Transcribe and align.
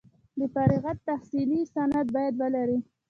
د 0.37 0.39
فراغت 0.53 0.97
تحصیلي 1.09 1.61
سند 1.73 2.05
باید 2.15 2.33
ولري. 2.41 2.79